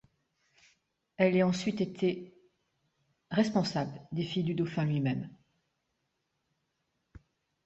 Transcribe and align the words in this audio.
Elle 1.17 1.37
est 1.37 1.43
ensuite 1.43 1.79
été 1.79 2.33
responsable 3.29 4.01
des 4.11 4.23
filles 4.23 4.43
du 4.45 4.55
dauphin 4.55 4.83
lui-même. 4.83 5.29